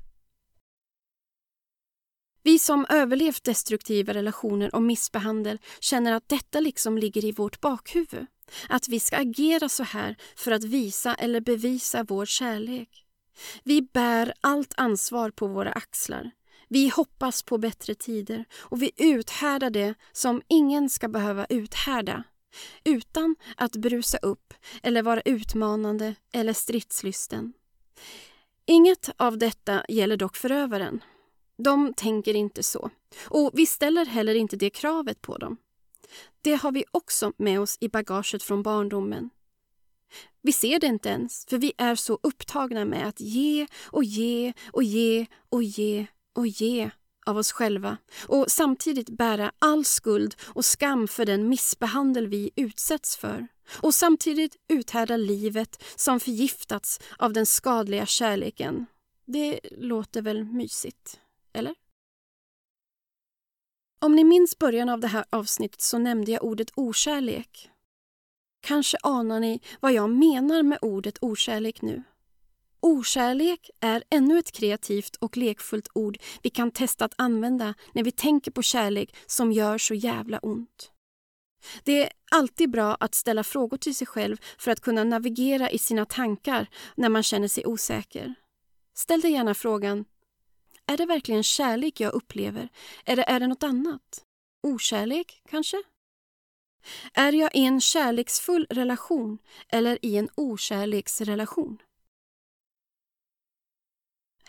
[2.42, 8.26] Vi som överlevt destruktiva relationer och missbehandel känner att detta liksom ligger i vårt bakhuvud.
[8.68, 13.04] Att vi ska agera så här för att visa eller bevisa vår kärlek.
[13.64, 16.30] Vi bär allt ansvar på våra axlar.
[16.68, 22.24] Vi hoppas på bättre tider och vi uthärdar det som ingen ska behöva uthärda
[22.84, 27.52] utan att brusa upp eller vara utmanande eller stridslysten.
[28.66, 31.04] Inget av detta gäller dock förövaren.
[31.56, 32.90] De tänker inte så
[33.28, 35.56] och vi ställer heller inte det kravet på dem.
[36.42, 39.30] Det har vi också med oss i bagaget från barndomen.
[40.42, 44.52] Vi ser det inte ens, för vi är så upptagna med att ge och ge
[44.72, 46.06] och ge och ge
[46.38, 46.90] och ge
[47.26, 53.16] av oss själva och samtidigt bära all skuld och skam för den missbehandel vi utsätts
[53.16, 53.48] för
[53.82, 58.86] och samtidigt uthärda livet som förgiftats av den skadliga kärleken.
[59.24, 61.20] Det låter väl mysigt,
[61.52, 61.74] eller?
[64.00, 67.70] Om ni minns början av det här avsnittet så nämnde jag ordet okärlek.
[68.60, 72.02] Kanske anar ni vad jag menar med ordet okärlek nu.
[72.80, 78.12] Okärlek är ännu ett kreativt och lekfullt ord vi kan testa att använda när vi
[78.12, 80.92] tänker på kärlek som gör så jävla ont.
[81.84, 85.78] Det är alltid bra att ställa frågor till sig själv för att kunna navigera i
[85.78, 88.34] sina tankar när man känner sig osäker.
[88.94, 90.04] Ställ dig gärna frågan
[90.86, 92.68] Är det verkligen kärlek jag upplever
[93.04, 94.24] eller är det något annat?
[94.62, 95.82] Okärlek, kanske?
[97.14, 101.78] Är jag i en kärleksfull relation eller i en okärleksrelation?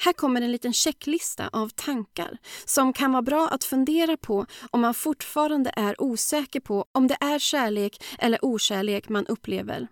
[0.02, 4.82] Här kommer en liten checklista av tankar som kan vara bra att fundera på om
[4.82, 9.88] man fortfarande är osäker på om det är kärlek eller okärlek man upplever.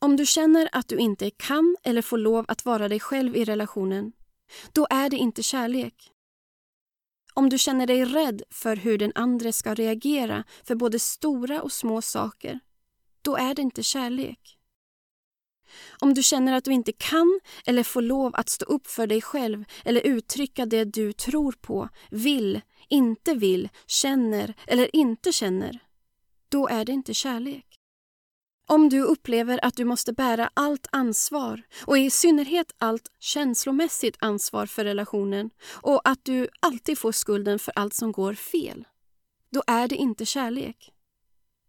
[0.00, 3.44] Om du känner att du inte kan eller får lov att vara dig själv i
[3.44, 4.12] relationen,
[4.72, 6.10] då är det inte kärlek.
[7.34, 11.72] Om du känner dig rädd för hur den andra ska reagera för både stora och
[11.72, 12.60] små saker,
[13.22, 14.58] då är det inte kärlek.
[16.00, 19.22] Om du känner att du inte kan eller får lov att stå upp för dig
[19.22, 25.78] själv eller uttrycka det du tror på, vill, inte vill, känner eller inte känner,
[26.48, 27.66] då är det inte kärlek.
[28.66, 34.66] Om du upplever att du måste bära allt ansvar och i synnerhet allt känslomässigt ansvar
[34.66, 38.84] för relationen och att du alltid får skulden för allt som går fel,
[39.50, 40.93] då är det inte kärlek.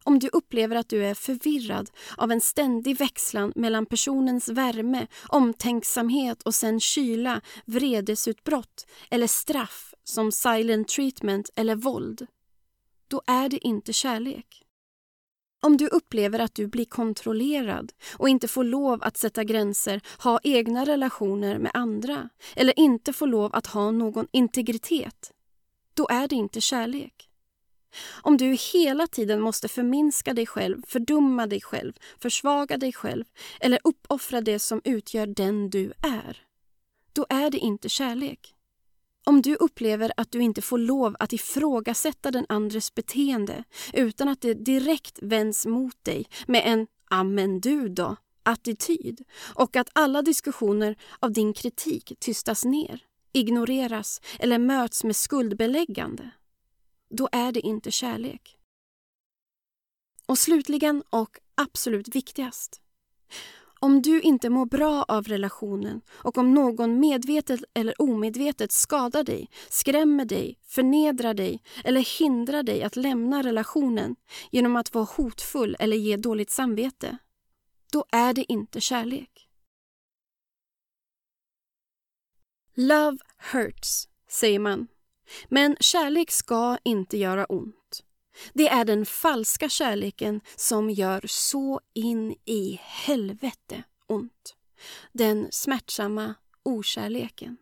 [0.08, 6.44] Om du upplever att du är förvirrad av en ständig växlan mellan personens värme, omtänksamhet
[6.44, 12.28] och sen kyla, vredesutbrott eller straff som silent treatment eller våld,
[13.08, 14.62] då är det inte kärlek.
[15.62, 20.40] Om du upplever att du blir kontrollerad och inte får lov att sätta gränser, ha
[20.44, 25.32] egna relationer med andra eller inte får lov att ha någon integritet,
[25.94, 27.30] då är det inte kärlek.
[28.22, 33.26] Om du hela tiden måste förminska dig själv, fördumma dig själv, försvaga dig själv
[33.60, 36.38] eller uppoffra det som utgör den du är,
[37.14, 38.56] då är det inte kärlek.
[39.26, 44.42] Om du upplever att du inte får lov att ifrågasätta den andres beteende utan att
[44.42, 48.16] det direkt vänds mot dig med en ”amen du då”
[48.46, 49.22] attityd
[49.56, 53.00] och att alla diskussioner av din kritik tystas ner,
[53.34, 56.32] ignoreras eller möts med skuldbeläggande,
[57.16, 58.58] då är det inte kärlek.
[60.26, 62.82] Och slutligen och absolut viktigast.
[63.80, 69.50] Om du inte mår bra av relationen och om någon medvetet eller omedvetet skadar dig,
[69.70, 74.16] skrämmer dig, förnedrar dig eller hindrar dig att lämna relationen
[74.52, 77.18] genom att vara hotfull eller ge dåligt samvete,
[77.92, 79.48] då är det inte kärlek.
[82.76, 84.88] Love hurts, säger man.
[85.50, 88.04] Men kärlek ska inte göra ont.
[88.54, 94.56] Det är den falska kärleken som gör så in i helvete ont.
[95.12, 97.58] Den smärtsamma okärleken.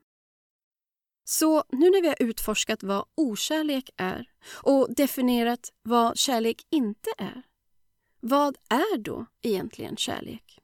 [1.25, 4.29] Så nu när vi har utforskat vad okärlek är
[4.63, 7.43] och definierat vad kärlek inte är,
[8.19, 10.59] vad är då egentligen kärlek?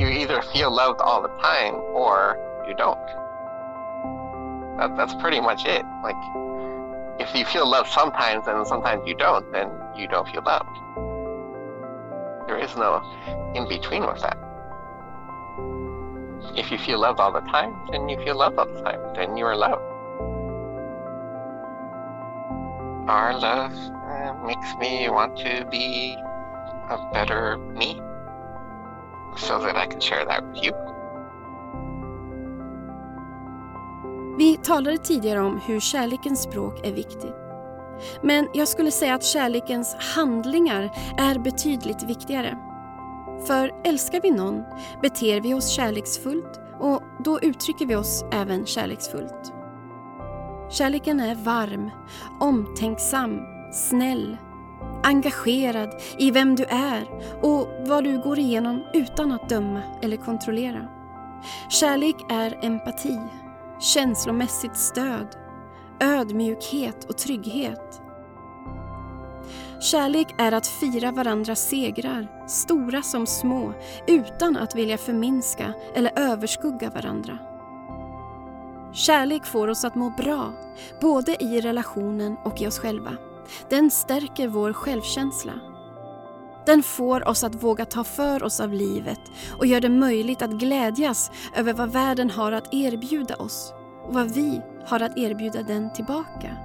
[0.00, 2.96] You either feel loved all the time or you don't.
[4.78, 5.84] That, that's pretty much it.
[6.02, 6.16] Like,
[7.20, 10.74] if you feel loved sometimes and sometimes you don't, then you don't feel loved.
[12.48, 13.02] There is no
[13.54, 14.38] in between with that.
[16.56, 19.00] If you feel loved all the time, then you feel loved all the time.
[19.14, 19.82] Then you are loved.
[23.06, 26.16] Our love uh, makes me want to be
[26.88, 28.00] a better me
[29.36, 30.90] so that I can share that with you.
[34.38, 37.34] Vi talade tidigare om hur kärlekens språk är viktigt.
[38.22, 42.58] Men jag skulle säga att kärlekens handlingar är betydligt viktigare.
[43.46, 44.64] För älskar vi någon
[45.02, 49.52] beter vi oss kärleksfullt och då uttrycker vi oss även kärleksfullt.
[50.70, 51.90] Kärleken är varm,
[52.40, 53.40] omtänksam,
[53.72, 54.36] snäll,
[55.04, 57.08] engagerad i vem du är
[57.42, 60.88] och vad du går igenom utan att döma eller kontrollera.
[61.68, 63.18] Kärlek är empati
[63.80, 65.36] känslomässigt stöd,
[66.00, 68.02] ödmjukhet och trygghet.
[69.80, 73.72] Kärlek är att fira varandras segrar, stora som små,
[74.06, 77.38] utan att vilja förminska eller överskugga varandra.
[78.92, 80.52] Kärlek får oss att må bra,
[81.00, 83.16] både i relationen och i oss själva.
[83.68, 85.52] Den stärker vår självkänsla.
[86.66, 89.20] Den får oss att våga ta för oss av livet
[89.58, 93.74] och gör det möjligt att glädjas över vad världen har att erbjuda oss
[94.06, 96.56] och vad vi har att erbjuda den tillbaka.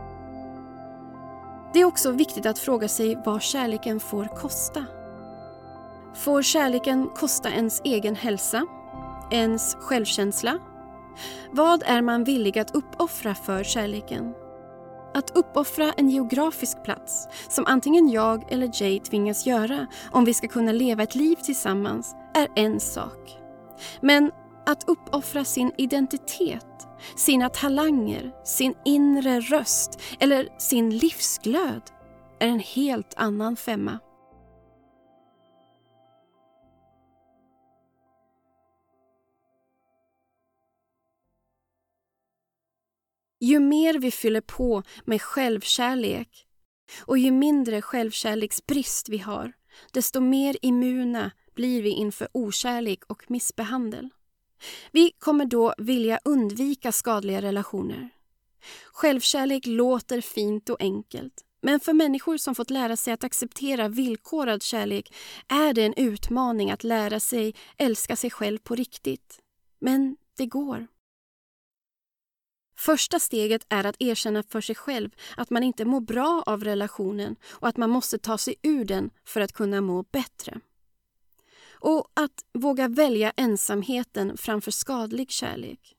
[1.73, 4.85] Det är också viktigt att fråga sig vad kärleken får kosta.
[6.15, 8.65] Får kärleken kosta ens egen hälsa?
[9.31, 10.59] Ens självkänsla?
[11.51, 14.33] Vad är man villig att uppoffra för kärleken?
[15.15, 20.47] Att uppoffra en geografisk plats, som antingen jag eller Jay tvingas göra om vi ska
[20.47, 23.37] kunna leva ett liv tillsammans, är en sak.
[24.01, 24.31] Men
[24.65, 31.81] att uppoffra sin identitet, sina talanger, sin inre röst eller sin livsglöd
[32.39, 33.99] är en helt annan femma.
[43.39, 46.47] Ju mer vi fyller på med självkärlek
[47.05, 49.53] och ju mindre självkärleksbrist vi har,
[49.91, 54.09] desto mer immuna blir vi inför okärlek och missbehandel.
[54.91, 58.09] Vi kommer då vilja undvika skadliga relationer.
[58.93, 64.63] Självkärlek låter fint och enkelt, men för människor som fått lära sig att acceptera villkorad
[64.63, 65.13] kärlek
[65.47, 69.39] är det en utmaning att lära sig älska sig själv på riktigt.
[69.79, 70.87] Men det går.
[72.77, 77.35] Första steget är att erkänna för sig själv att man inte mår bra av relationen
[77.49, 80.59] och att man måste ta sig ur den för att kunna må bättre.
[81.79, 85.95] Och att våga välja ensamheten framför skadlig kärlek.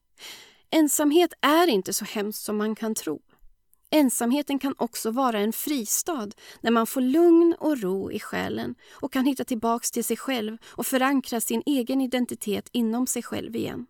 [0.71, 3.21] Ensamhet är inte så hemskt som man kan tro.
[3.91, 9.13] Ensamheten kan också vara en fristad när man får lugn och ro i själen och
[9.13, 13.87] kan hitta tillbaks till sig själv och förankra sin egen identitet inom sig själv igen.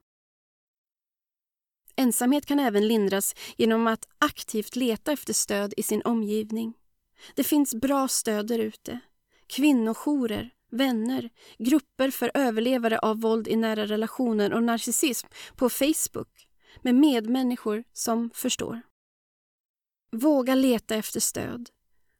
[1.96, 6.74] Ensamhet kan även lindras genom att aktivt leta efter stöd i sin omgivning.
[7.34, 9.00] Det finns bra stöd där ute.
[9.46, 16.48] Kvinnojourer, vänner, grupper för överlevare av våld i nära relationer och narcissism på Facebook
[16.82, 18.82] med medmänniskor som förstår.
[20.12, 21.70] Våga leta efter stöd.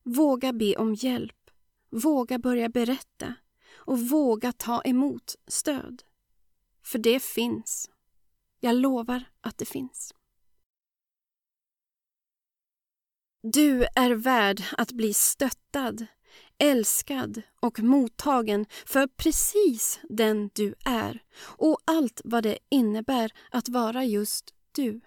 [0.03, 1.51] Våga be om hjälp.
[1.91, 3.35] Våga börja berätta
[3.75, 6.03] och våga ta emot stöd.
[6.83, 7.91] För det finns.
[8.61, 10.15] Jag lovar att det finns.
[13.43, 16.07] Du är värd att bli stöttad,
[16.59, 24.05] älskad och mottagen för precis den du är och allt vad det innebär att vara
[24.05, 25.01] just du.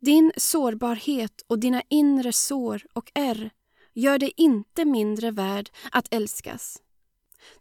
[0.00, 3.50] Din sårbarhet och dina inre sår och ärr
[3.94, 6.82] gör dig inte mindre värd att älskas.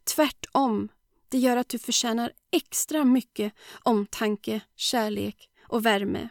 [0.03, 0.89] Tvärtom
[1.29, 3.53] det gör att du förtjänar extra mycket
[3.83, 6.29] omtanke, kärlek och värme.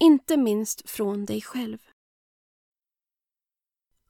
[0.00, 1.78] Inte minst från dig själv.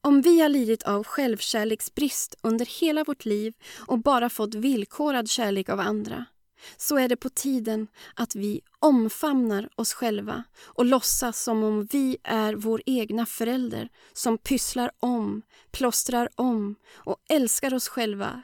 [0.01, 3.55] Om vi har lidit av självkärleksbrist under hela vårt liv
[3.87, 6.25] och bara fått villkorad kärlek av andra
[6.77, 12.17] så är det på tiden att vi omfamnar oss själva och låtsas som om vi
[12.23, 18.43] är vår egna förälder som pysslar om, plåstrar om och älskar oss själva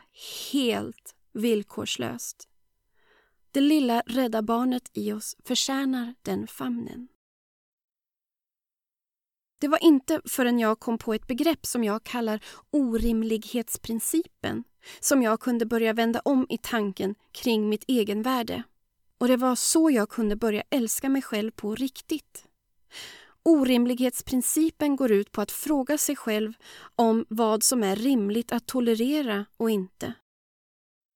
[0.53, 2.49] helt villkorslöst.
[3.51, 7.09] Det lilla rädda barnet i oss förtjänar den famnen.
[9.61, 14.65] Det var inte förrän jag kom på ett begrepp som jag kallar orimlighetsprincipen
[15.01, 18.63] som jag kunde börja vända om i tanken kring mitt egenvärde.
[19.19, 22.45] Och det var så jag kunde börja älska mig själv på riktigt.
[23.43, 26.53] Orimlighetsprincipen går ut på att fråga sig själv
[26.97, 30.15] om vad som är rimligt att tolerera och inte.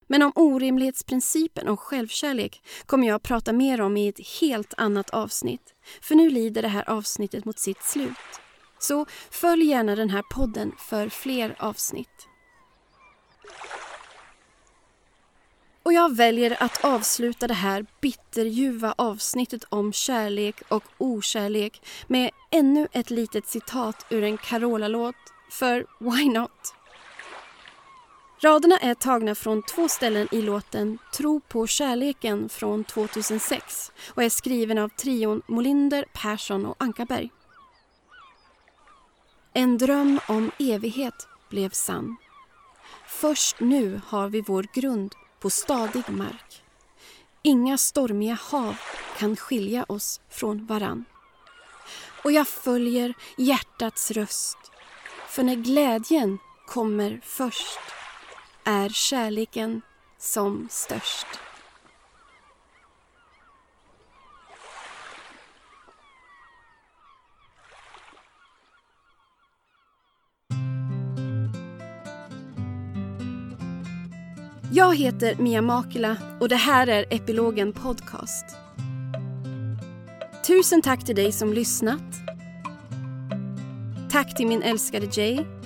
[0.08, 5.10] Men om orimlighetsprincipen och självkärlek kommer jag att prata mer om i ett helt annat
[5.10, 5.74] avsnitt.
[6.00, 8.40] För nu lider det här avsnittet mot sitt slut.
[8.78, 12.28] Så följ gärna den här podden för fler avsnitt.
[15.82, 22.88] Och jag väljer att avsluta det här bitterljuva avsnittet om kärlek och okärlek med ännu
[22.92, 25.14] ett litet citat ur en Carola-låt,
[25.50, 26.77] för why not?
[28.40, 34.28] Raderna är tagna från två ställen i låten Tro på kärleken från 2006 och är
[34.28, 37.30] skriven av trion Molinder, Persson och Ankarberg.
[39.52, 42.16] En dröm om evighet blev sann.
[43.06, 46.62] Först nu har vi vår grund på stadig mark.
[47.42, 48.76] Inga stormiga hav
[49.18, 51.04] kan skilja oss från varann.
[52.24, 54.58] och jag följer hjärtats röst.
[55.28, 57.78] För när glädjen kommer först
[58.68, 59.82] är kärleken
[60.18, 61.26] som störst.
[74.72, 78.44] Jag heter Mia Makila och det här är Epilogen Podcast.
[80.46, 82.14] Tusen tack till dig som lyssnat.
[84.10, 85.57] Tack till min älskade Jay.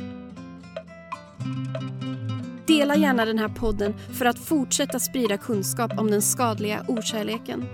[2.67, 7.65] Dela gärna den här podden för att fortsätta sprida kunskap om den skadliga okärleken.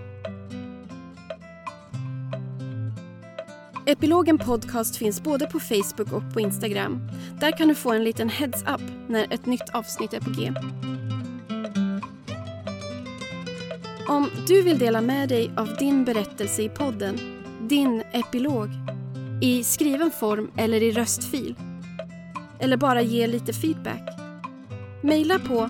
[3.87, 7.11] Epilogen Podcast finns både på Facebook och på Instagram.
[7.41, 10.53] Där kan du få en liten heads-up när ett nytt avsnitt är på G.
[14.09, 17.19] Om du vill dela med dig av din berättelse i podden,
[17.69, 18.69] din epilog,
[19.43, 21.55] i skriven form eller i röstfil,
[22.59, 24.18] eller bara ge lite feedback,
[25.03, 25.69] mejla på